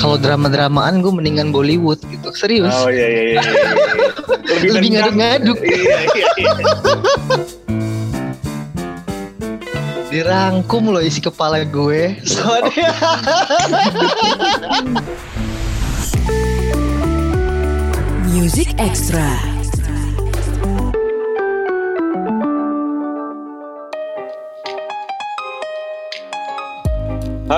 [0.00, 3.42] kalau drama-dramaan gue mendingan Bollywood gitu serius Oh iya iya iya.
[3.42, 3.52] iya.
[4.60, 5.14] Lebih nendang.
[5.14, 5.58] ngaduk-ngaduk.
[5.60, 6.52] Iya iya iya.
[10.10, 12.90] dirangkum loh isi kepala gue soalnya
[18.30, 19.49] Music Extra.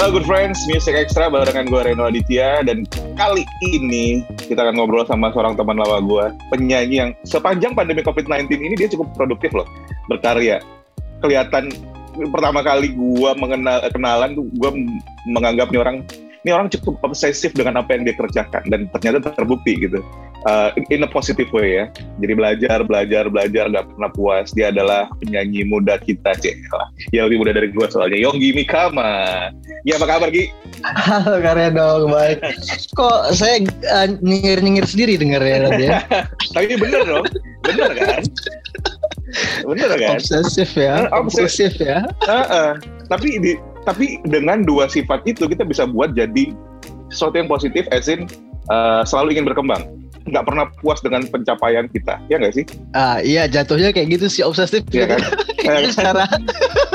[0.02, 2.66] Halo good friends, Music Extra barengan gue Reno Aditya.
[2.66, 8.02] Dan kali ini kita akan ngobrol sama seorang teman lama gue, penyanyi yang sepanjang pandemi
[8.02, 9.62] COVID-19 ini dia cukup produktif loh,
[10.10, 10.58] berkarya.
[11.22, 11.70] Kelihatan
[12.34, 14.70] pertama kali gue mengenal kenalan tuh gue
[15.38, 16.02] menganggap nih orang
[16.42, 18.66] ini orang cukup obsesif dengan apa yang dia kerjakan.
[18.66, 20.02] Dan ternyata terbukti gitu
[20.42, 21.84] Uh, in a positive way ya.
[22.18, 24.50] Jadi belajar belajar belajar nggak pernah puas.
[24.50, 26.56] Dia adalah penyanyi muda kita cek
[27.14, 28.18] ya lebih muda dari gue soalnya.
[28.18, 29.50] Yonggi Mikama.
[29.86, 30.50] Ya apa kabar Gi?
[30.82, 32.10] Halo karya dong.
[32.10, 32.42] Baik.
[32.98, 33.62] Kok saya
[33.94, 35.98] uh, nyengir-nyengir sendiri dengarnya tadi ya?
[36.58, 37.26] Tapi bener dong.
[37.62, 38.22] Bener kan?
[39.62, 40.18] Bener kan?
[40.18, 41.06] Obsesif ya.
[41.06, 41.70] Eh, obsesif.
[41.70, 41.98] obsesif ya.
[42.26, 42.70] Heeh.
[43.10, 43.52] tapi di
[43.84, 46.54] tapi dengan dua sifat itu kita bisa buat jadi
[47.12, 48.24] sesuatu yang positif as in
[48.72, 49.84] uh, selalu ingin berkembang
[50.22, 52.64] nggak pernah puas dengan pencapaian kita ya nggak sih?
[52.94, 54.86] Ah iya jatuhnya kayak gitu sih obsesif.
[54.94, 55.20] Iya kan?
[55.62, 56.24] Ini secara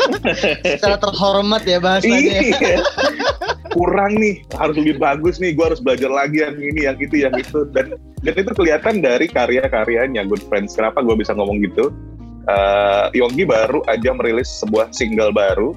[0.77, 2.41] secara terhormat ya bahasanya.
[2.43, 2.79] Iya.
[3.71, 7.35] Kurang nih harus lebih bagus nih gue harus belajar lagi yang ini yang itu yang
[7.35, 7.67] itu.
[7.75, 10.73] Dan dan itu kelihatan dari karya-karyanya good friends.
[10.75, 11.93] Kenapa gue bisa ngomong gitu?
[12.47, 15.75] Eh, Yonggi baru aja merilis sebuah single baru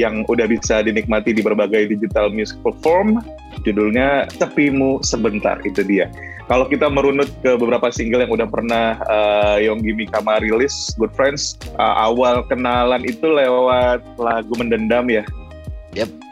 [0.00, 3.20] yang udah bisa dinikmati di berbagai digital music platform
[3.66, 6.06] judulnya Tepimu Sebentar itu dia.
[6.46, 11.58] Kalau kita merunut ke beberapa single yang udah pernah eh, Yonggi Mikama rilis good friends
[11.74, 15.26] eh, awal kenalan itu lewat lagu Mendendam ya?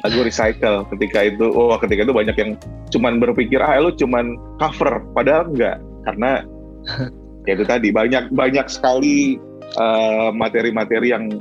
[0.05, 2.51] Lagu recycle ketika itu oh ketika itu banyak yang
[2.93, 6.45] cuman berpikir ah lu cuman cover padahal enggak karena
[7.49, 9.41] ya itu tadi banyak banyak sekali
[9.81, 11.33] eh, materi-materi yang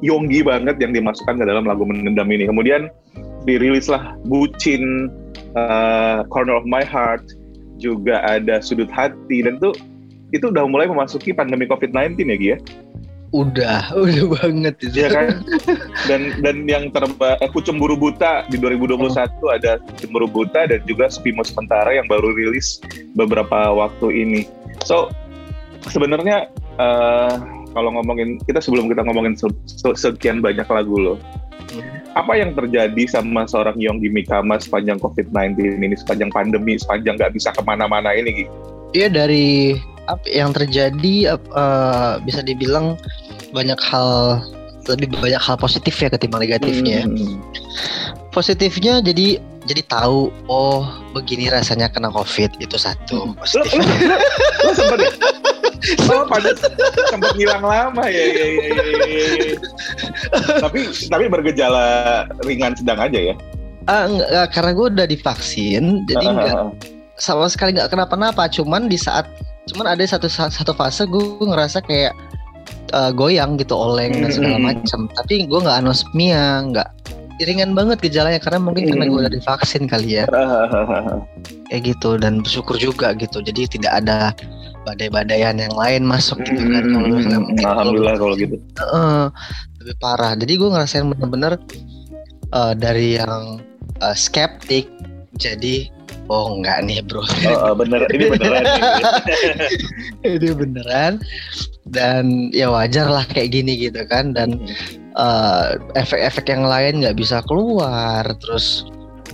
[0.00, 2.44] yonggi banget yang dimasukkan ke dalam lagu mendendam ini.
[2.48, 2.92] Kemudian
[3.48, 5.12] dirilislah bucin
[5.56, 7.24] eh, corner of my heart
[7.78, 9.70] juga ada sudut hati dan itu
[10.34, 12.58] itu udah mulai memasuki pandemi covid-19 ya Gi ya
[13.34, 15.26] udah udah banget itu Iya kan?
[16.06, 19.10] Dan dan yang terba eh, Kucemburu Buta di 2021
[19.50, 22.78] ada Kucemburu Buta dan juga Spimo Sementara yang baru rilis
[23.18, 24.46] beberapa waktu ini.
[24.86, 25.10] So
[25.90, 26.46] sebenarnya
[26.78, 27.34] eh,
[27.74, 31.18] kalau ngomongin kita sebelum kita ngomongin se- se- sekian banyak lagu loh.
[32.14, 37.50] Apa yang terjadi sama seorang Yonggi Mikama sepanjang COVID-19 ini, sepanjang pandemi, sepanjang nggak bisa
[37.50, 38.46] ke mana-mana ini?
[38.94, 39.74] Iya dari
[40.06, 42.94] apa yang terjadi eh, bisa dibilang
[43.50, 44.38] banyak hal
[44.86, 47.08] lebih banyak hal positif ya ketimbang negatifnya.
[47.08, 47.40] Hmm.
[48.30, 50.84] Positifnya jadi jadi tahu oh
[51.16, 53.80] begini rasanya kena covid itu satu Lo, positif.
[53.80, 54.16] lo, lo,
[54.60, 55.10] lo sempet ya?
[56.08, 56.56] Oh, pada
[57.08, 59.56] sempat ngilang lama ya, ya, ya, ya, ya, ya.
[60.64, 61.84] tapi tapi bergejala
[62.42, 63.34] ringan sedang aja ya.
[63.84, 66.72] Ah, enggak, karena gue udah divaksin jadi enggak
[67.20, 68.48] sama sekali nggak kenapa-napa.
[68.48, 69.28] Cuman di saat
[69.68, 72.16] cuman ada satu satu fase gue ngerasa kayak
[72.96, 74.66] eh, goyang gitu oleng dan segala Hmm.
[74.72, 75.00] macam.
[75.12, 76.88] Tapi gue nggak anosmia, nggak
[77.40, 79.22] ringan banget gejalanya karena mungkin karena gue Hmm.
[79.26, 80.24] udah divaksin kali ya
[81.68, 84.16] kayak gitu dan bersyukur juga gitu jadi tidak ada
[84.84, 88.56] badai-badaian yang lain masuk gitu kan kalau misalnya mungkin kalau Hmm, Alhamdulillah kalau gitu.
[88.76, 89.24] Heeh,
[89.80, 90.32] lebih parah.
[90.36, 91.52] Jadi gue ngerasain bener-bener
[92.52, 93.64] eh, dari yang
[93.98, 94.86] eh, skeptik
[95.34, 95.88] jadi
[96.28, 97.24] oh enggak nih bro
[97.64, 98.64] Oh, bener, ini beneran.
[100.22, 101.12] ini beneran
[101.88, 104.60] dan ya wajar lah kayak gini gitu kan dan
[105.14, 108.26] eh, efek-efek yang lain nggak bisa keluar.
[108.38, 108.86] Terus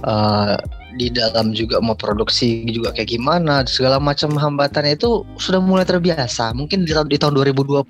[0.05, 0.57] eh,
[0.91, 6.51] di dalam juga mau produksi juga kayak gimana segala macam hambatannya itu sudah mulai terbiasa.
[6.53, 7.87] Mungkin di, tahun- di tahun 2020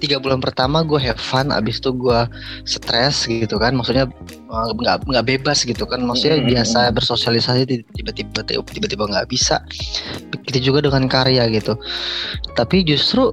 [0.00, 2.20] tiga bulan pertama gue have fun abis itu gue
[2.64, 3.76] stres gitu kan.
[3.78, 6.02] Maksudnya eh, nggak nggak bebas gitu kan.
[6.02, 6.48] Maksudnya Mhm.
[6.50, 9.62] biasa bersosialisasi ti- tiba-tiba tiba-tiba nggak bisa.
[10.34, 11.78] Begitu juga dengan karya gitu.
[12.58, 13.30] Tapi justru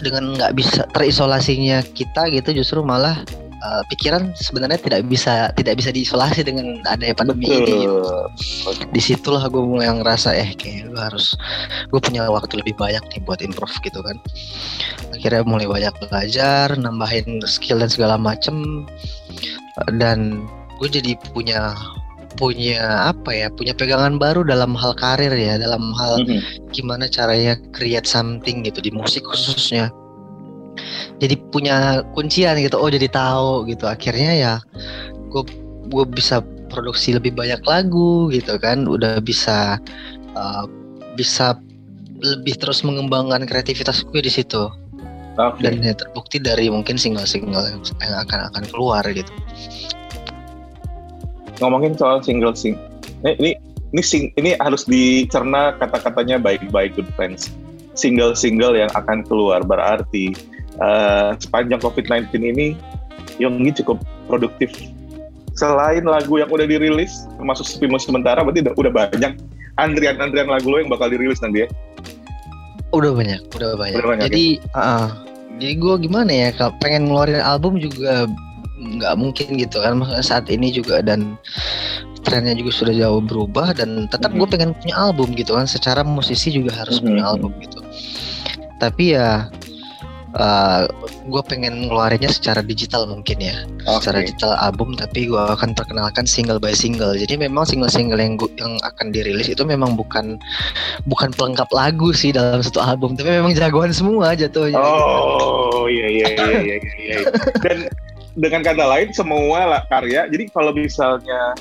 [0.00, 3.20] dengan nggak bisa terisolasinya kita gitu justru malah
[3.60, 8.00] eh, pikiran sebenarnya tidak bisa tidak bisa diisolasi dengan adanya pandemi ini gitu.
[8.00, 8.72] Betul.
[8.94, 11.36] di situlah gue mulai ngerasa eh kayak gue harus
[11.90, 14.16] gue punya waktu lebih banyak nih buat improve gitu kan
[15.12, 18.86] akhirnya mulai banyak belajar nambahin skill dan segala macem
[19.96, 20.46] dan
[20.82, 21.78] gue jadi punya
[22.36, 26.72] punya apa ya punya pegangan baru dalam hal karir ya dalam hal Mhm.
[26.72, 29.92] gimana caranya create something gitu di musik khususnya
[31.20, 34.54] jadi punya kuncian gitu oh jadi tahu gitu akhirnya ya
[35.28, 35.42] gue
[35.92, 36.40] gue bisa
[36.72, 39.76] produksi lebih banyak lagu gitu kan udah bisa
[40.32, 40.64] uh,
[41.14, 41.60] bisa
[42.22, 44.72] lebih terus mengembangkan kreativitas gue di situ
[45.36, 45.60] Oke.
[45.64, 49.32] dan ya terbukti dari mungkin single-single yang yang akan akan keluar gitu
[51.62, 52.74] ngomongin soal single sing
[53.22, 53.50] ini ini
[53.92, 57.52] ini, sing, ini harus dicerna kata-katanya baik-baik good friends.
[57.92, 60.32] Single-single yang akan keluar berarti
[60.80, 62.66] uh, sepanjang COVID-19 ini
[63.36, 64.72] Yonggi cukup produktif.
[65.52, 69.32] Selain lagu yang udah dirilis termasuk Spimo sementara berarti udah, udah banyak
[69.76, 71.68] antrian-antrian lagu lo yang bakal dirilis nanti ya?
[72.96, 75.08] Udah banyak udah banyak, Udah banyak, jadi uh,
[75.60, 78.24] jadi gue gimana ya kalau pengen ngeluarin album juga
[78.82, 81.38] nggak mungkin gitu kan maksudnya saat ini juga dan
[82.22, 84.52] trennya juga sudah jauh berubah dan tetap gue Mhm.
[84.54, 87.82] pengen punya album gitu kan secara musisi juga harus punya album gitu
[88.78, 89.50] tapi ya
[90.38, 90.86] uh,
[91.28, 93.56] gue pengen ngeluarinnya secara digital mungkin ya
[93.98, 98.50] secara digital album tapi gue akan perkenalkan single by single jadi memang single-single yang gua,
[98.58, 100.38] yang akan dirilis itu memang bukan
[101.10, 104.78] bukan pelengkap lagu sih dalam satu album tapi memang jagoan semua jatuhnya.
[104.78, 106.78] Oh iya iya iya iya iya.
[107.02, 107.16] iya.
[107.66, 107.76] Dan
[108.36, 110.28] dengan kata lain semua lah karya.
[110.28, 111.56] Jadi kalau misalnya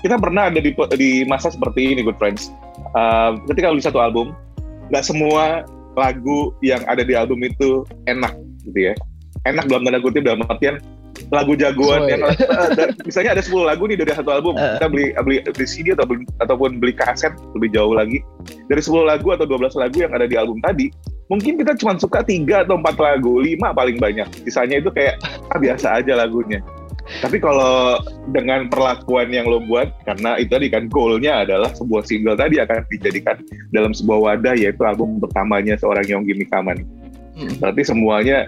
[0.00, 2.52] kita pernah ada di di masa seperti ini, good friends.
[2.96, 4.32] Uh, ketika beli satu album,
[4.88, 5.64] nggak semua
[5.98, 8.32] lagu yang ada di album itu enak,
[8.64, 8.94] gitu ya.
[9.48, 10.80] Enak dalam tanda kutip dalam artian
[11.28, 12.32] lagu jagoan Oh, yang iya.
[12.80, 14.80] eh, misalnya ada 10 lagu nih dari satu album Eh.
[14.80, 18.24] kita beli beli beli CD atau beli, ataupun beli kaset lebih jauh lagi
[18.66, 20.88] dari 10 lagu atau 12 lagu yang ada di album tadi
[21.30, 24.26] mungkin kita cuma suka tiga atau empat lagu, lima paling banyak.
[24.42, 25.22] Sisanya itu kayak
[25.54, 26.58] ah, biasa aja lagunya.
[27.22, 27.98] Tapi kalau
[28.30, 32.86] dengan perlakuan yang lo buat, karena itu tadi kan goalnya adalah sebuah single tadi akan
[32.86, 33.38] dijadikan
[33.74, 36.86] dalam sebuah wadah yaitu album pertamanya seorang Yonggi Mikaman.
[37.34, 37.58] Mm.
[37.58, 38.46] Berarti semuanya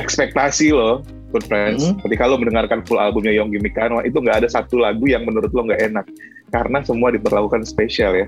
[0.00, 1.04] ekspektasi lo,
[1.36, 1.84] good friends.
[1.84, 2.00] Mm.
[2.00, 5.68] Ketika lo mendengarkan full albumnya Yonggi Mikaman itu nggak ada satu lagu yang menurut lo
[5.68, 6.06] nggak enak,
[6.52, 8.26] karena semua diperlakukan spesial ya.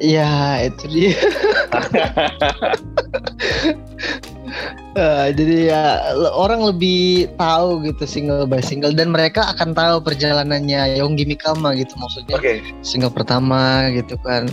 [0.00, 1.16] Ya itu dia.
[4.98, 5.84] Eh, jadi ya
[6.34, 11.94] orang lebih tahu gitu single by single dan mereka akan tahu perjalanannya Yonggi Mikama gitu
[11.94, 12.58] maksudnya Oke.
[12.82, 14.50] single pertama gitu kan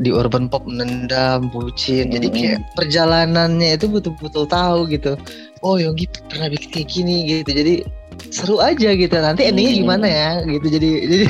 [0.00, 2.34] di urban pop menendam bucin jadi Hmm.
[2.34, 5.20] kayak perjalanannya itu betul-betul tahu gitu
[5.60, 7.74] oh Yonggi pernah bikin kayak gini gitu jadi
[8.30, 9.14] seru aja gitu.
[9.14, 9.80] Nanti endingnya Hmm.
[9.86, 10.66] gimana ya gitu.
[10.68, 11.26] Jadi jadi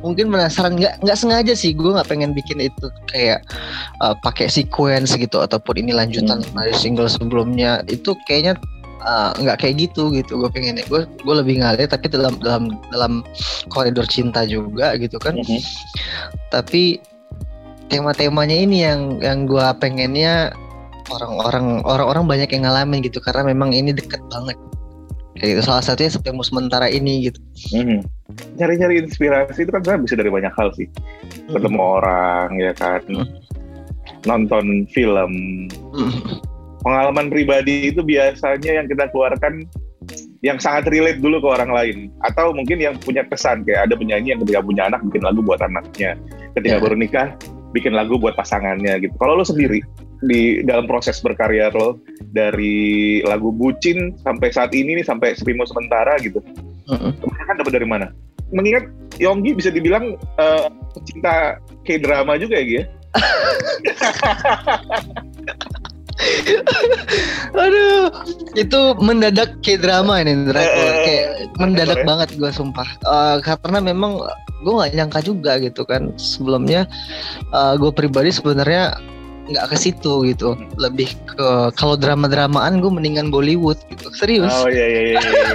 [0.00, 0.76] mungkin penasaran.
[0.78, 1.72] Nggak nggak sengaja sih.
[1.76, 3.44] Gue nggak pengen bikin itu kayak
[4.00, 6.54] uh, pakai sequence gitu ataupun ini lanjutan Hmm.
[6.56, 7.84] dari single sebelumnya.
[7.88, 8.56] Itu kayaknya
[9.04, 10.40] uh, nggak kayak gitu gitu.
[10.40, 13.12] Gue pengen gue gue lebih ngalir tapi dalam dalam dalam
[13.68, 15.36] koridor cinta juga gitu kan.
[15.38, 15.60] Mhm.
[16.52, 17.00] tapi
[17.88, 20.52] tema-temanya ini yang yang gue pengennya
[21.12, 23.20] orang-orang orang-orang banyak yang ngalamin gitu.
[23.20, 24.56] Karena memang ini deket banget
[25.36, 27.40] kayak gitu salah satunya Sepemu sementara ini gitu
[27.72, 28.00] Mhm.
[28.56, 30.88] Nyari-nyari inspirasi itu kan bisa dari banyak hal sih.
[31.52, 33.28] Ketemu orang ya kan, Hmm.
[34.24, 35.32] nonton film.
[35.92, 36.40] Mm.
[36.80, 39.68] Pengalaman pribadi itu biasanya yang kita keluarkan
[40.42, 41.98] yang sangat relate dulu ke orang lain.
[42.24, 45.60] Atau mungkin yang punya kesan kayak ada penyanyi yang ketika punya anak bikin lagu buat
[45.62, 46.18] anaknya.
[46.58, 46.82] Ketika Ya.
[46.82, 47.28] baru nikah
[47.72, 49.14] bikin lagu buat pasangannya gitu.
[49.16, 49.80] Kalau lo sendiri
[50.22, 51.98] di dalam proses berkarya lo
[52.30, 56.38] dari lagu bucin sampai saat ini nih sampai Sepimo sementara gitu
[56.82, 57.14] Mm.
[57.14, 58.06] kebanyakan dapat dari mana?
[58.50, 58.90] Mengingat
[59.22, 60.66] Yonggi bisa dibilang eh,
[60.98, 62.84] pecinta K-drama juga ya, Gi, ya?
[67.54, 68.08] Aduh,
[68.54, 70.60] itu mendadak kayak drama ini Indra.
[70.60, 71.26] Gua Eh, kayak
[71.58, 72.06] mendadak ya.
[72.06, 72.88] banget gue sumpah.
[72.98, 74.20] Eh, karena memang
[74.62, 76.14] gue nggak nyangka juga gitu kan.
[76.16, 76.86] Sebelumnya
[77.52, 78.96] gue pribadi sebenarnya
[79.42, 80.54] nggak ke situ gitu.
[80.76, 84.08] Lebih ke kalau drama-dramaan gue mendingan Bollywood gitu.
[84.14, 84.52] Serius.
[84.54, 85.20] Oh iya iya iya.
[85.20, 85.50] iya,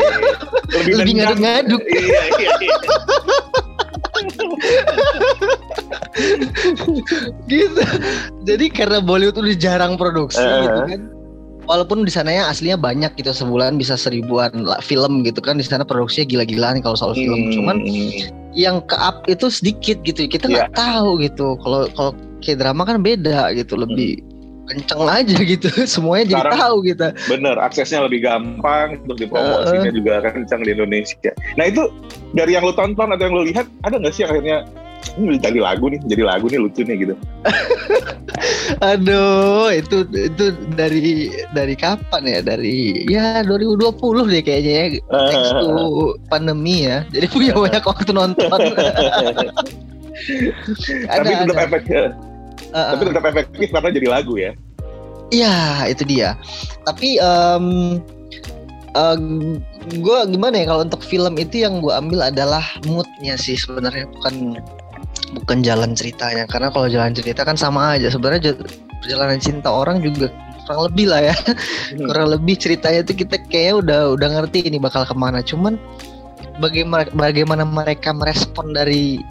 [0.77, 0.93] iya.
[0.99, 1.39] Lebih nendang.
[1.39, 1.81] ngaduk-ngaduk.
[1.87, 2.77] Iya iya iya.
[7.51, 7.81] Gitu.
[8.47, 10.65] Jadi karena Bollywood udah jarang produksi Eh.
[10.65, 11.01] gitu kan.
[11.67, 15.83] Walaupun di sana ya aslinya banyak gitu sebulan bisa seribuan film gitu kan di sana
[15.83, 17.51] produksinya gila-gilaan kalau soal film.
[17.51, 17.53] Hmm.
[17.59, 17.77] Cuman
[18.55, 20.31] yang ke up itu sedikit gitu.
[20.31, 21.59] Kita nggak tahu gitu.
[21.59, 24.23] Kalau kalau kayak drama kan beda gitu, lebih
[24.67, 25.67] kenceng aja gitu.
[25.87, 27.07] Semuanya jadi Sekarang- tahu gitu.
[27.31, 31.31] bener aksesnya lebih gampang untuk dipromosinya juga kencang di Indonesia.
[31.55, 31.87] Nah itu
[32.35, 34.67] dari yang lo tonton atau yang lo lihat ada nggak sih akhirnya
[35.15, 37.15] ini jadi lagu nih, jadi lagu nih lucu nih gitu.
[38.83, 40.45] Aduh, itu itu
[40.77, 42.39] dari dari kapan ya?
[42.43, 43.97] Dari ya 2020
[44.29, 44.85] deh kayaknya ya.
[45.31, 45.73] Thanks to
[46.33, 47.01] pandemi ya.
[47.09, 48.49] Jadi punya banyak waktu nonton.
[51.07, 51.65] ada tapi tetap ada.
[51.65, 52.09] efek, eh,
[52.77, 54.53] Uh, tapi tetap efektif karena jadi lagu ya.
[55.33, 56.37] Iya, itu dia.
[56.85, 57.65] Tapi em
[59.87, 64.61] gue gimana ya kalau untuk film itu yang gue ambil adalah moodnya sih sebenarnya bukan
[65.41, 66.45] bukan jalan ceritanya.
[66.45, 68.13] Karena kalau jalan cerita kan sama aja.
[68.13, 68.53] Sebenarnya
[69.01, 70.29] perjalanan cinta orang juga
[70.69, 71.35] kurang lebih lah ya.
[71.97, 75.41] Kurang lebih ceritanya itu kita kayak udah udah ngerti ini bakal ke mana.
[75.41, 75.81] Cuman
[76.61, 79.21] bagaimana bagaimana mereka merespon dari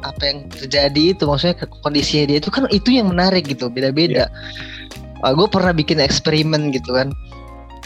[0.00, 4.28] apa yang terjadi itu maksudnya kondisinya dia itu kan itu yang menarik gitu beda-beda.
[5.20, 7.12] Gue pernah bikin eksperimen gitu kan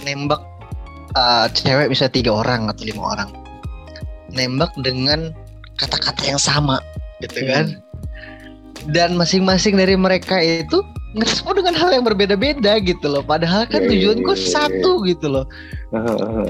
[0.06, 0.42] nembak
[1.18, 3.30] uh, cewek bisa tiga orang atau lima orang.
[4.30, 5.34] Nembak dengan
[5.78, 6.78] kata-kata yang sama
[7.22, 7.78] gitu kan.
[8.90, 13.22] Dan masing-masing dari mereka itu ngerespon dengan hal yang berbeda-beda gitu loh.
[13.22, 14.52] Padahal kan Iya, iya, tujuan gue iya, iya.
[14.52, 15.46] satu gitu loh.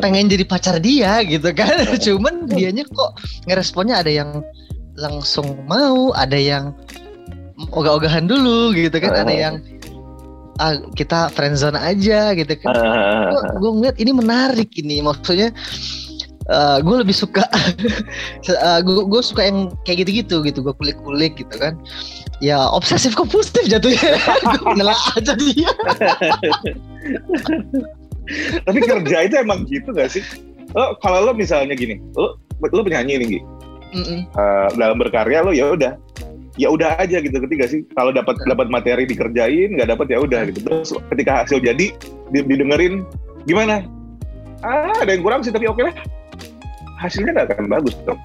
[0.00, 1.84] Pengen jadi pacar dia gitu kan.
[2.04, 4.40] Cuman dianya kok ngeresponnya ada yang
[4.94, 6.74] langsung mau ada yang
[7.70, 9.54] ogah-ogahan dulu gitu kan ada yang
[10.62, 12.74] ah kita friendzone aja gitu kan.
[13.58, 15.50] Gue ngeliat ini menarik ini maksudnya
[16.84, 17.42] gue lebih suka
[18.86, 21.74] gue suka yang kayak gitu-gitu gitu gue kulik-kulik gitu kan.
[22.42, 24.18] Ya obsesif kompulsif jatuhnya.
[24.58, 25.70] Gue aja dia.
[28.66, 30.20] Tapi kerja itu emang gitu gak sih?
[30.74, 33.40] Lo kalau lo misalnya gini, lo lo penyanyi nih,
[33.94, 34.20] Mm-mm.
[34.26, 35.94] Eh, dalam berkarya lo ya udah.
[36.54, 37.82] Ya udah aja gitu ketika sih?
[37.98, 40.62] Kalau dapat dapat materi dikerjain nggak dapat ya udah gitu.
[40.62, 41.90] Terus ketika hasil jadi
[42.30, 43.02] di- didengerin
[43.46, 43.82] gimana?
[44.62, 45.94] Ah ada yang kurang sih tapi oke lah.
[47.02, 48.18] Hasilnya nggak akan bagus dong.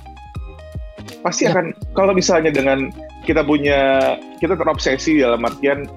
[1.25, 1.57] Pasti Ya.
[1.57, 2.93] akan kalau misalnya dengan
[3.25, 5.89] kita punya kita terobsesi dalam artian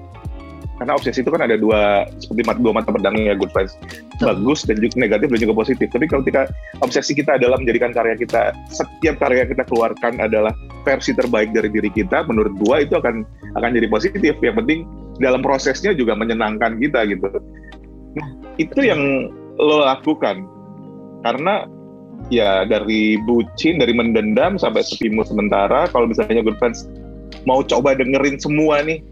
[0.81, 3.77] karena obsesi itu kan ada dua seperti mat, dua mata pedangnya good friends
[4.17, 5.87] bagus dan juga negatif dan juga positif.
[5.93, 6.49] Tapi kalau ketika
[6.81, 10.51] obsesi kita adalah menjadikan karya kita setiap karya kita keluarkan adalah
[10.81, 13.21] versi terbaik dari diri kita menurut gua itu akan
[13.53, 14.33] akan jadi positif.
[14.41, 14.79] Yang penting
[15.21, 17.29] dalam prosesnya juga menyenangkan kita gitu.
[18.17, 18.27] Nah
[18.57, 19.29] itu yang
[19.61, 20.41] lo lakukan.
[21.23, 21.69] Karena
[22.33, 26.87] ya dari bucin dari mendendam sampai sepimu sementara kalau misalnya good friends
[27.43, 29.03] mau coba dengerin semua nih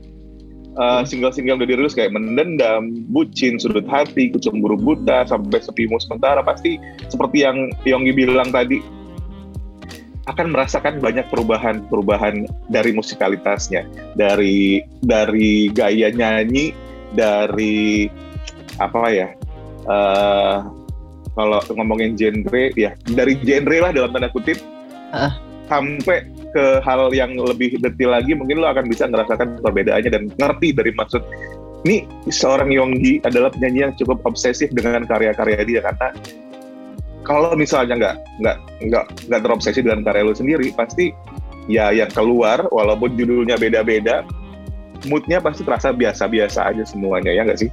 [0.78, 6.78] uh, single-single udah dirilis kayak mendendam, bucin, sudut hati, kecemburu buta, sampai sepimu sementara pasti
[7.08, 8.80] seperti yang Yonggi bilang tadi
[10.30, 16.72] akan merasakan banyak perubahan-perubahan dari musikalitasnya, dari dari gaya nyanyi,
[17.18, 18.06] dari
[18.78, 19.30] apa ya?
[19.82, 20.58] eh
[21.34, 24.60] kalau ngomongin genre ya dari genre lah dalam tanda kutip
[25.12, 25.36] Ah.
[25.68, 30.76] sampai ke hal yang lebih detail lagi mungkin lo akan bisa ngerasakan perbedaannya dan ngerti
[30.76, 31.24] dari maksud.
[31.82, 36.14] Ini seorang Yonggi adalah penyanyi yang cukup obsesif dengan karya-karya dia karena
[37.26, 41.10] kalau misalnya nggak nggak nggak nggak terobsesi dengan karya lo sendiri pasti
[41.70, 44.26] ya yang keluar walaupun judulnya beda-beda
[45.10, 47.70] moodnya pasti terasa biasa-biasa aja semuanya ya nggak sih?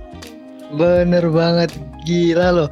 [0.73, 1.73] Bener banget
[2.04, 2.68] gila loh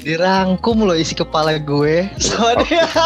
[0.00, 2.08] dirangkum loh isi kepala gue.
[2.16, 2.88] Soalnya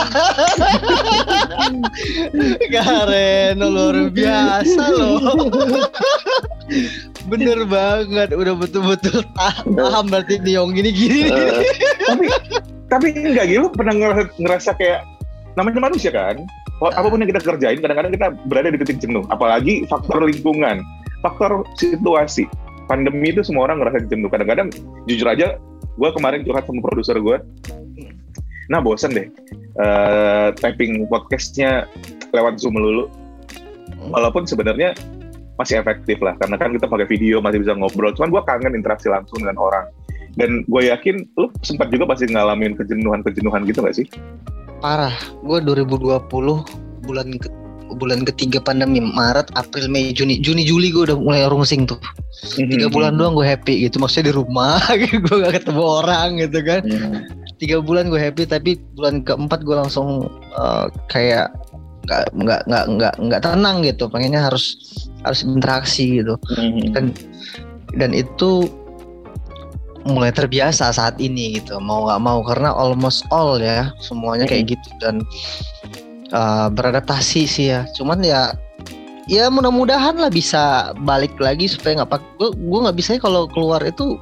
[2.72, 5.18] Karen luar biasa loh.
[7.30, 11.64] Bener banget udah betul-betul paham berarti nih Yong gini gini Eh,
[12.04, 12.24] tapi
[12.88, 15.00] tapi enggak gitu pernah ngerasa, ngerasa kayak
[15.58, 16.44] namanya manusia kan?
[16.82, 19.24] Wah, apa pun yang kita kerjain kadang-kadang kita berada di titik jenuh.
[19.30, 20.82] Apalagi faktor lingkungan
[21.24, 22.44] faktor situasi.
[22.84, 24.28] Pandemi itu semua orang ngerasa jenuh.
[24.28, 24.68] Kadang-kadang
[25.08, 25.56] jujur aja
[25.94, 27.38] gue kemarin curhat sama produser gue
[28.72, 29.28] nah bosen deh.
[29.74, 31.84] Eh, typing podcastnya
[32.32, 33.12] lewat zoom melulu.
[34.08, 34.96] Walaupun sebenarnya
[35.60, 38.16] masih efektif lah karena kan kita pakai video masih bisa ngobrol.
[38.16, 39.84] Cuman gue kangen interaksi langsung dengan orang.
[40.40, 44.08] Dan gue yakin lu sempat juga pasti ngalamin kejenuhan-kejenuhan gitu gak sih?
[44.84, 45.16] parah.
[45.40, 46.28] Gue 2020
[47.08, 47.48] bulan ke
[47.94, 50.42] bulan ketiga pandemi Maret April Mei Juni.
[50.42, 51.98] Juni Juli gue udah mulai rungsing tuh.
[52.58, 54.02] Tiga bulan doang gue happy gitu.
[54.02, 54.82] Maksudnya di rumah
[55.24, 56.82] gue gak ketemu orang gitu kan.
[57.56, 61.54] Tiga bulan gue happy tapi bulan keempat gue langsung eh, kayak
[62.04, 64.10] nggak nggak nggak nggak nggak tenang gitu.
[64.10, 64.76] Pengennya harus
[65.24, 66.36] harus interaksi gitu.
[66.92, 67.14] Dan
[67.96, 68.68] dan itu
[70.04, 71.80] mulai terbiasa saat ini gitu.
[71.80, 74.88] Mau nggak mau karena almost all ya semuanya kayak gitu.
[75.00, 75.24] Dan
[76.32, 77.84] uh, beradaptasi sih ya.
[77.92, 78.54] Cuman ya
[79.28, 83.80] ya mudah-mudahan lah bisa balik lagi supaya nggak pak gue gue nggak bisa kalau keluar
[83.84, 84.20] itu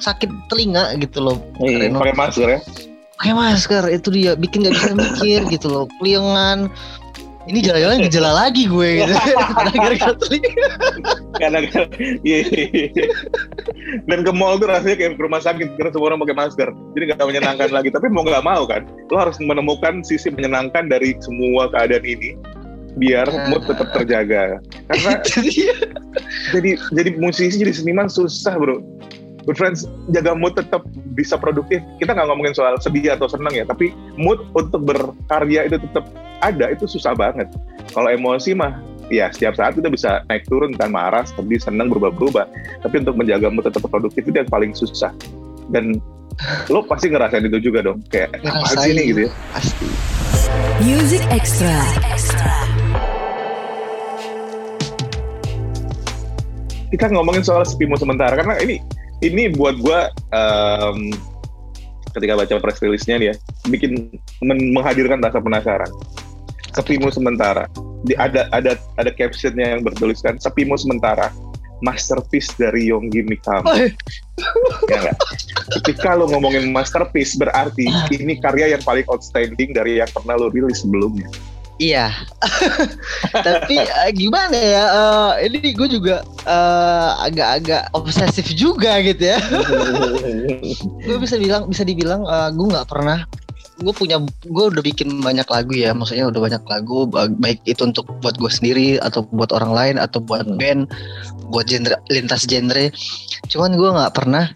[0.00, 1.36] sakit telinga gitu loh.
[1.60, 2.60] Iya, pakai masker ya.
[3.16, 5.84] pakai masker itu dia bikin nggak bisa mikir gitu loh.
[6.00, 6.68] Keliengan
[7.46, 9.70] ini jalan-jalan gejala lagi gue gitu karena
[11.38, 11.86] gara-gara
[12.26, 13.06] iya, iya, iya.
[14.10, 16.68] dan ke mall tuh rasanya kayak ke rumah sakit karena semua orang pakai masker.
[16.96, 17.88] Jadi nggak menyenangkan lagi.
[17.92, 22.34] Tapi mau nggak mau kan, lo harus menemukan sisi menyenangkan dari semua keadaan ini
[22.96, 24.58] biar mood tetap terjaga.
[24.90, 25.12] Karena
[25.44, 25.74] dia
[26.50, 28.80] jadi jadi musisi jadi seniman susah bro.
[29.46, 30.82] good friends jaga mood tetap
[31.14, 35.78] bisa produktif kita nggak ngomongin soal sedih atau senang ya tapi mood untuk berkarya itu
[35.78, 36.02] tetap
[36.40, 37.48] ada itu susah banget.
[37.92, 42.46] Kalau emosi mah ya setiap saat kita bisa naik turun kan marah sedih senang berubah-berubah.
[42.84, 45.12] Tapi untuk menjaga mood tetap produktif itu yang paling susah.
[45.70, 46.00] Dan
[46.68, 49.30] lo pasti ngerasain itu juga dong kayak apa sih nih gitu ya.
[49.54, 49.88] pasti.
[50.84, 51.80] Music Extra.
[56.90, 58.78] kita ngomongin soal sepimu sementara karena ini
[59.20, 61.10] ini buat gua um,
[62.14, 63.34] ketika baca press release-nya nih ya
[63.68, 64.08] bikin
[64.40, 65.90] men- menghadirkan rasa penasaran
[66.76, 67.64] sepimu sementara
[68.04, 71.32] di, ada ada ada captionnya yang bertuliskan sepimu sementara
[71.80, 73.92] masterpiece dari Yonggi Mikami
[74.36, 75.16] Oh, ya
[75.80, 80.84] ketika lo ngomongin masterpiece berarti ini karya yang paling outstanding dari yang pernah lo rilis
[80.84, 81.28] sebelumnya
[81.76, 82.08] Iya.
[83.46, 84.84] Tapi eh, gimana ya?
[84.88, 89.38] eh, ini gue juga eh, agak-agak obsesif juga gitu ya.
[91.06, 93.28] gue bisa bilang, bisa dibilang eh, gue nggak pernah.
[93.76, 95.92] Gue punya, gue udah bikin banyak lagu ya.
[95.92, 99.96] Maksudnya udah banyak lagu, ba- baik itu untuk buat gue sendiri atau buat orang lain
[100.00, 100.56] atau buat Hmm.
[100.56, 100.80] band,
[101.52, 102.88] buat genre lintas genre.
[103.52, 104.48] Cuman gue nggak pernah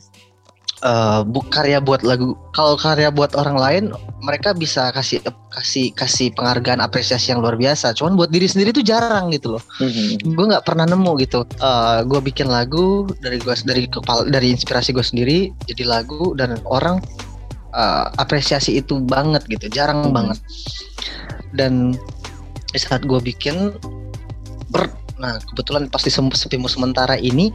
[1.29, 3.85] bu karya buat lagu kalau karya buat orang lain
[4.25, 5.21] mereka bisa kasih
[5.53, 9.63] kasih kasih penghargaan apresiasi yang luar biasa cuman buat diri sendiri tuh jarang gitu loh
[10.25, 14.97] gue nggak pernah nemu gitu Eh gue bikin lagu dari gue dari kepala dari inspirasi
[14.97, 16.97] gue sendiri jadi lagu dan orang
[17.71, 20.15] eh, apresiasi itu banget gitu jarang Hmm.
[20.17, 20.39] banget
[21.55, 21.95] dan
[22.75, 23.75] saat gue bikin
[24.71, 24.87] ber
[25.21, 27.53] nah kebetulan pasti sepimu sementara ini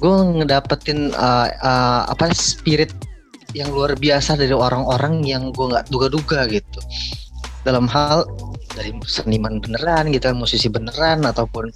[0.00, 2.90] gue ngedapetin uh, uh, apa spirit
[3.52, 6.80] yang luar biasa dari orang-orang yang gue nggak duga-duga gitu
[7.62, 8.24] dalam hal
[8.72, 11.68] dari seniman beneran gitu musisi beneran ataupun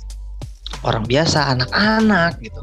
[0.85, 2.61] orang biasa anak-anak gitu.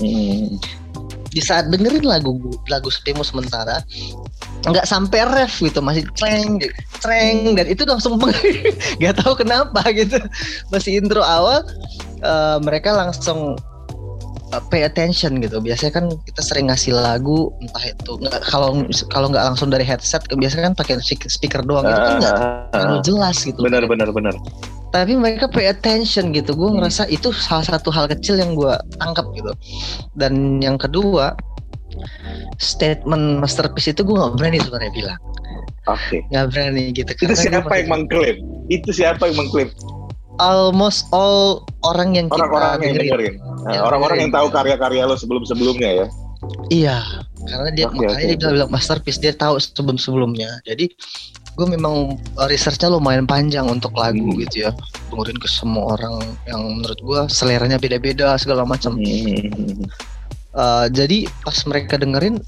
[1.31, 2.37] Di saat dengerin lagu
[2.67, 3.81] lagu sepimu sementara
[4.61, 6.61] nggak sampai ref gitu masih ceng
[7.01, 8.21] ceng dan itu langsung
[9.01, 10.21] nggak tahu kenapa gitu.
[10.69, 11.65] Masih intro awal
[12.21, 13.57] eh, mereka langsung
[14.51, 15.57] uh, pay attention gitu.
[15.63, 20.21] Biasanya kan kita sering ngasih lagu entah itu nggak kalau kalau nggak langsung dari headset
[20.29, 22.35] biasanya kan pakai speak- speaker doang itu kan nggak
[22.75, 23.59] terlalu jelas gitu.
[23.63, 24.35] Benar benar benar
[24.91, 26.51] tapi mereka pay attention gitu.
[26.53, 26.79] Gue Hmm.
[26.79, 29.51] ngerasa itu salah satu hal kecil yang gue tangkap gitu.
[30.13, 31.35] Dan yang kedua
[32.57, 35.19] statement masterpiece itu gue nggak berani sebenarnya bilang.
[35.87, 36.21] Oke.
[36.29, 38.37] Nggak berani gitu itu siapa yang mengklaim?
[38.67, 39.69] Itu siapa yang mengklaim?
[40.37, 43.35] Almost all orang yang kita orang-orang yang dengerin.
[43.61, 44.57] Nah, Yang orang-orang yang tahu dengerin.
[44.57, 46.07] karya-karya lo sebelum-sebelumnya ya?
[46.73, 46.97] Iya,
[47.45, 50.49] karena dia Oke, makanya oke, dia bilang, masterpiece dia tahu sebelum sebelumnya.
[50.65, 50.89] Jadi
[51.51, 51.93] gue memang
[52.35, 54.39] uh, researchnya lumayan panjang untuk lagu Hmm.
[54.39, 54.71] gitu ya,
[55.07, 58.95] dengerin ke semua orang yang menurut gue seleranya beda-beda segala macam.
[60.51, 62.39] Uh, jadi pas mereka dengerin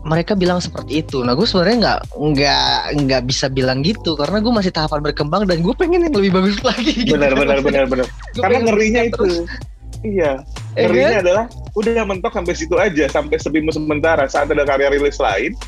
[0.00, 1.20] mereka bilang seperti itu.
[1.20, 2.70] Nah gue sebenarnya nggak nggak
[3.02, 6.58] nggak bisa bilang gitu karena gue masih tahapan berkembang dan gue pengen yang lebih bagus
[6.62, 6.94] lagi.
[7.04, 7.14] gitu.
[7.14, 9.10] benar benar benar benar Gua karena ngerinya terus.
[9.10, 9.28] itu
[10.06, 10.32] iya
[10.74, 11.22] Eh, ngerinya kan?
[11.22, 15.58] adalah udah mentok sampai situ aja sampai sepimu sementara saat ada karya rilis lain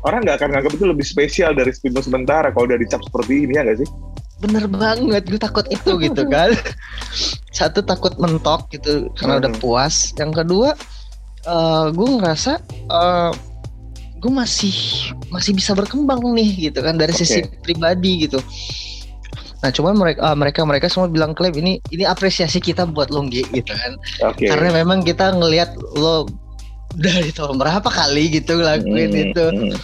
[0.00, 3.56] orang nggak akan nganggap itu lebih spesial dari sepimu sementara kalau udah dicap seperti ini
[3.56, 3.88] ya nggak sih?
[4.40, 6.56] Bener banget gue takut itu gitu kan.
[7.52, 9.60] Satu takut mentok gitu karena udah Hmm.
[9.60, 10.16] puas.
[10.16, 10.68] Yang kedua
[11.40, 12.52] eh gue ngerasa
[12.88, 13.30] eh
[14.20, 14.76] gue masih
[15.32, 18.36] masih bisa berkembang nih gitu kan dari sisi pribadi gitu.
[19.60, 23.28] Nah cuman mereka ah, mereka mereka semua bilang klaim ini ini apresiasi kita buat lo
[23.28, 23.92] Nggi," gitu kan.
[24.32, 24.48] Oke.
[24.48, 26.24] Karena memang kita ngelihat lo
[26.96, 29.44] dari tahun berapa kali gitu ngelakuin Hmm, itu.
[29.46, 29.74] hmm.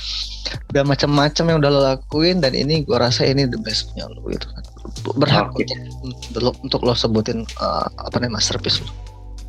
[0.70, 4.46] udah macam-macam yang udah lo lakuin dan ini gue rasa ini the bestnya lo gitu
[4.46, 4.62] kan.
[5.18, 5.66] Berhak Oke.
[6.02, 8.90] untuk untuk lo sebutin uh, apa namanya masterpiece lo.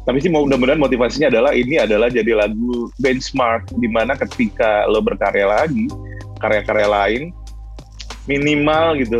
[0.08, 5.46] Tapi sih mudah-mudahan motivasinya adalah ini adalah jadi lagu benchmark di mana ketika lo berkarya
[5.46, 5.86] lagi
[6.39, 7.22] karya-karya lain
[8.26, 9.20] minimal gitu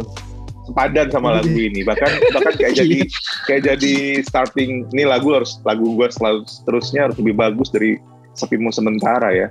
[0.68, 1.84] sepadan sama lagu ini.
[1.86, 3.00] Bahkan bahkan kayak jadi
[3.48, 8.00] kayak jadi starting ini lagu harus lagu gue selalu seterusnya harus lebih bagus dari
[8.38, 9.48] sepimu sementara ya.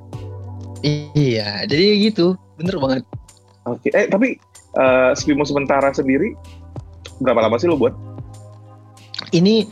[1.12, 2.38] Iya jadi gitu.
[2.56, 3.02] Bener banget.
[3.66, 4.38] Oke eh tapi
[4.78, 6.38] eh, sepimu sementara sendiri
[7.20, 7.92] berapa lama sih lo buat?
[9.32, 9.66] Ini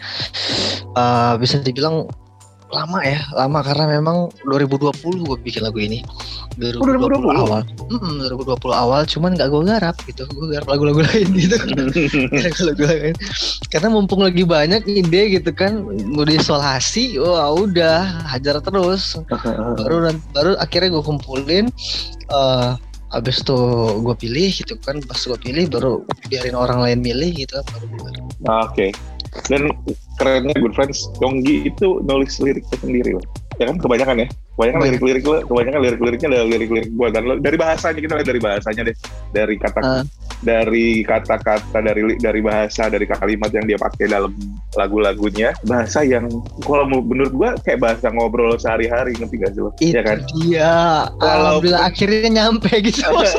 [0.98, 2.10] uh, bisa dibilang
[2.74, 3.58] lama ya lama.
[3.62, 6.02] Karena memang 2020 gue bikin lagu ini.
[6.58, 7.42] 2020, 2020?
[7.42, 7.62] awal.
[7.90, 10.22] Mm-mm, 2020 awal cuman gak gue garap gitu.
[10.30, 11.56] Gue garap lagu-lagu lain gitu.
[12.44, 13.14] Lagu-lagu lain.
[13.70, 15.82] Karena mumpung lagi banyak ide gitu kan
[16.14, 19.18] udah isolasi wah udah hajar terus.
[19.78, 21.66] Baru dan baru akhirnya gue kumpulin
[22.30, 22.70] eh
[23.14, 23.58] abis itu
[24.02, 27.62] gue pilih gitu kan pas gue pilih baru biarin orang lain milih gitu.
[27.62, 28.26] Baru gue garap.
[28.70, 28.86] Oke.
[29.50, 29.70] Dan
[30.16, 33.24] kerennya Good Friends, Yonggi itu nulis liriknya sendiri loh.
[33.54, 34.28] Ya kan kebanyakan ya.
[34.58, 38.40] Kebanyakan lirik-lirik lo, kebanyakan lirik-liriknya adalah lirik-lirik gue dan lo, dari bahasanya kita lihat dari
[38.42, 38.96] bahasanya deh,
[39.30, 40.02] dari kata Ah.
[40.44, 44.34] dari kata-kata dari dari bahasa dari kalimat yang dia pakai dalam
[44.74, 46.26] lagu-lagunya bahasa yang
[46.66, 49.70] kalau menurut gua kayak bahasa ngobrol sehari-hari ngerti gak sih lo?
[49.80, 50.18] Iya kan?
[50.36, 50.74] dia.
[51.18, 53.30] Alhamdulillah akhirnya nyampe gitu gua.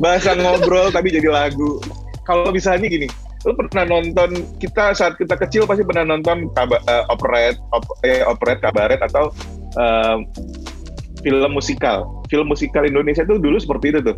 [0.00, 1.80] bahasa ngobrol tapi jadi lagu.
[2.24, 3.08] Kalau misalnya gini,
[3.44, 8.24] lu pernah nonton kita saat kita kecil pasti pernah nonton kaba, eh, operet, op, eh,
[8.24, 9.28] operet, kabaret atau
[9.76, 10.16] eh,
[11.20, 12.24] film musikal.
[12.32, 14.16] Film musikal Indonesia tuh dulu seperti itu tuh.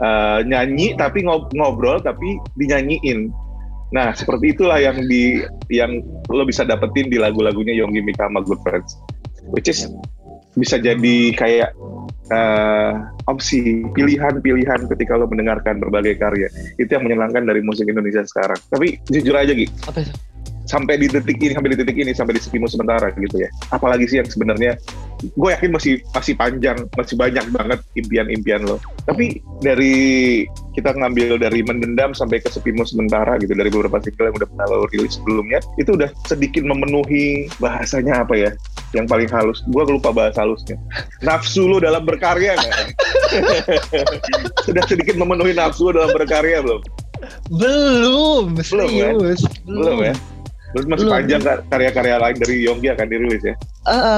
[0.00, 3.32] Eh, nyanyi tapi ngob- ngobrol tapi dinyanyiin.
[3.90, 5.42] Nah, seperti itulah yang di
[5.72, 5.98] yang
[6.30, 8.94] lo bisa dapetin di lagu-lagunya Yonggi Mikama Good Friends.
[9.50, 9.88] Which is
[10.54, 11.74] bisa jadi kayak
[12.30, 12.92] eh,
[13.26, 16.48] opsi pilihan-pilihan ketika lo mendengarkan berbagai karya.
[16.78, 18.58] Itu yang menyenangkan dari musik Indonesia sekarang.
[18.70, 20.14] Tapi jujur aja gitu Apa itu?
[20.70, 23.50] sampai di detik ini sampai di titik ini sampai di sepimu sementara gitu ya.
[23.74, 24.78] Apalagi sih yang sebenarnya
[25.20, 28.78] gue yakin masih masih panjang masih banyak banget impian-impian lo.
[29.02, 34.36] Tapi dari kita ngambil dari mendendam sampai ke sepimu sementara gitu dari beberapa single yang
[34.38, 38.50] udah pernah lo rilis sebelumnya itu udah sedikit memenuhi bahasanya apa ya
[38.94, 39.62] yang paling halus.
[39.70, 40.74] Gue lupa bahasa halusnya.
[41.22, 42.74] Nafsu lo dalam berkarya nggak?
[44.66, 46.82] Sudah sedikit memenuhi nafsu lo dalam berkarya belum?
[47.54, 49.14] Belum, Belum, kan?
[49.20, 49.40] serius.
[49.68, 50.14] belum ya
[50.70, 51.14] Terus masih Belum.
[51.18, 53.54] panjang kar- karya-karya lain dari Yonggi akan dirilis ya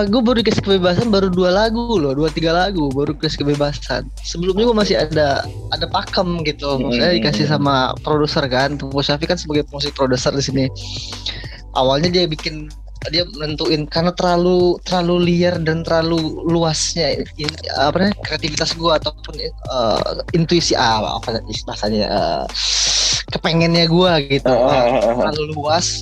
[0.04, 4.04] gue baru dikasih kebebasan baru dua lagu loh, dua tiga lagu baru dikasih kebebasan.
[4.20, 7.18] Sebelumnya gue masih ada ada pakem gitu, maksudnya Hmm.
[7.22, 8.76] dikasih sama produser kan.
[8.76, 10.64] Tunggu Syafi kan sebagai musik produser di sini.
[11.72, 12.68] Awalnya dia bikin
[13.10, 19.34] dia menentuin karena terlalu terlalu liar dan terlalu luasnya in- apa namanya kreativitas gue ataupun
[19.42, 19.50] eh,
[20.38, 22.44] intuisi ah, apa bahasanya eh,
[23.34, 25.02] kepengennya gue gitu ah.
[25.18, 25.98] terlalu luas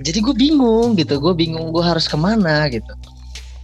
[0.00, 2.92] jadi gue bingung gitu gue bingung gue harus ke mana gitu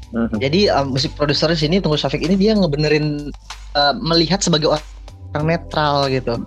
[0.06, 0.38] Mhm.
[0.38, 3.26] jadi um, musik produser di sini Tunggu Syafiq ini dia ngebenerin
[3.74, 6.38] uh, melihat sebagai orang netral gitu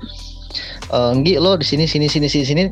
[0.90, 2.64] Eh, Nggi lo di sini sini sini sini sini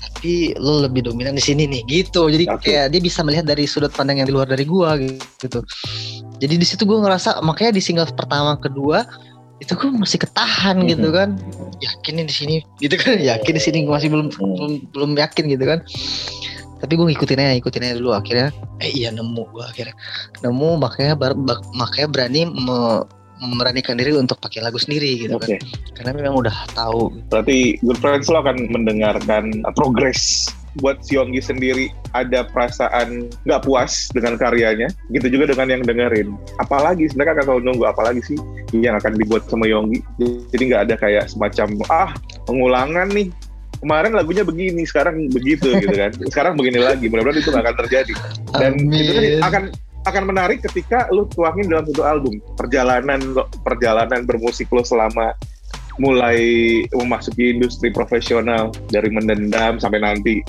[0.00, 2.66] tapi lo lebih dominan di sini nih gitu jadi Oke.
[2.72, 5.62] kayak dia bisa melihat dari sudut pandang yang di luar dari gua gitu
[6.40, 9.06] jadi di situ gue ngerasa makanya di single pertama kedua
[9.60, 11.14] itu gue masih ketahan gitu Mhm.
[11.14, 11.28] kan
[11.78, 14.40] yakin di sini gitu kan yakin di sini gue masih belum Mhm.
[14.40, 15.78] belum belum yakin gitu kan
[16.80, 18.48] tapi gue ngikutin aja ngikutin aja dulu akhirnya
[18.80, 19.94] eh iya nemu gue akhirnya
[20.42, 23.04] nemu makanya bar- bak- makanya berani me-
[23.40, 25.60] memberanikan diri untuk pakai lagu sendiri gitu Oke, kan
[25.96, 31.90] karena memang udah tahu berarti Good Friends lo akan mendengarkan uh, progres buat Yonggi sendiri
[32.14, 36.30] ada perasaan nggak puas dengan karyanya, gitu juga dengan yang dengerin.
[36.62, 38.38] Apalagi akan selalu nunggu apalagi sih
[38.70, 39.98] yang akan dibuat sama Yonggi.
[40.54, 42.10] Jadi nggak ada kayak semacam ah
[42.46, 43.34] pengulangan nih.
[43.80, 46.12] Kemarin lagunya begini, sekarang begitu gitu kan.
[46.28, 47.08] Sekarang begini lagi.
[47.08, 48.12] Mudah-mudahan itu nggak akan terjadi.
[48.52, 49.44] Dan itu tadi Amin.
[49.44, 49.62] akan
[50.00, 55.36] akan menarik ketika lu tuangin dalam satu album perjalanan lo- perjalanan bermusik lo selama
[56.00, 56.40] mulai
[56.96, 60.40] memasuki industri profesional dari mendendam sampai nanti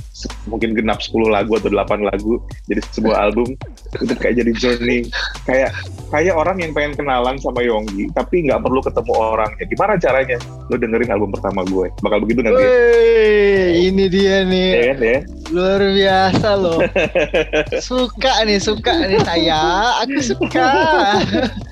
[0.47, 2.39] mungkin genap 10 lagu atau 8 lagu
[2.71, 3.59] jadi sebuah album
[3.99, 4.99] itu kayak jadi journey
[5.43, 5.75] kayak
[6.11, 9.63] kayak orang yang pengen kenalan sama Yonggi tapi nggak perlu ketemu orangnya.
[9.65, 11.87] Gimana caranya lo dengerin album pertama gue?
[12.03, 14.69] Bakal begitu nanti Wih, ini dia nih.
[14.71, 15.19] Ya kan ya
[15.51, 16.79] luar biasa loh.
[17.83, 19.63] Suka nih suka nih saya.
[20.03, 20.67] Aku suka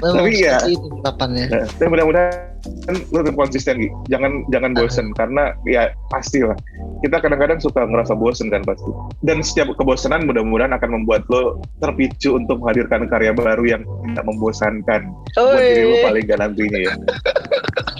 [0.00, 3.94] Tapi ya- ungkapannya Nah, dan mudah-mudahan lo tetap konsisten gitu.
[4.12, 6.54] Jangan jangan bosen karena ya pastilah
[7.00, 8.90] kita kadang-kadang suka ngerasa bosen kan pasti.
[9.24, 15.00] Dan setiap kebosanan mudah-mudahan akan membuat lo terpicu untuk menghadirkan karya baru yang tidak membosankan
[15.34, 16.92] buat diri lo paling gak nantinya ya.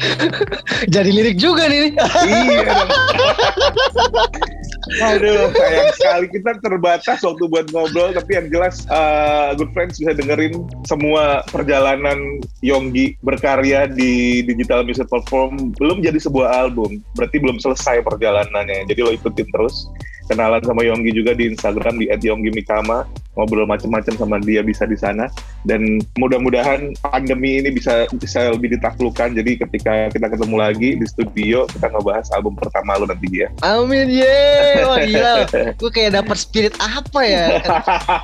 [0.95, 1.93] jadi lirik juga nih
[2.29, 2.73] iya.
[4.99, 6.27] Aduh, sayang sekali.
[6.35, 12.43] Kita terbatas waktu buat ngobrol, tapi yang jelas uh, Good Friends bisa dengerin semua perjalanan
[12.61, 15.71] Yonggi berkarya di digital music platform.
[15.79, 18.91] Belum jadi sebuah album, berarti belum selesai perjalanannya.
[18.91, 19.87] Jadi lo ikutin terus,
[20.31, 23.03] kenalan sama Yonggi juga di Instagram di @yonggimikama,
[23.35, 25.27] ngobrol macam-macam sama dia bisa di sana.
[25.67, 29.35] Dan mudah-mudahan pandemi ini bisa bisa lebih ditaklukkan.
[29.35, 33.51] Jadi ketika kita ketemu lagi di studio, kita ngebahas album pertama lo nanti ya.
[33.67, 35.35] Amin ye Wah gila
[35.81, 37.47] Gue kayak dapat spirit apa ya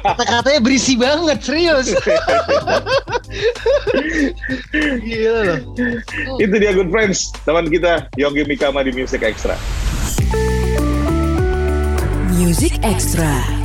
[0.02, 1.92] Kata-katanya berisi banget Serius
[5.06, 5.60] Gila loh
[6.36, 9.56] Itu dia Good Friends, teman kita Yogi Mikama di Music Extra.
[12.46, 13.55] Music Extra.